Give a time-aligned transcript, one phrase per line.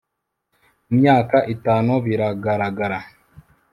[0.87, 2.99] mu myaka itanu biragaragara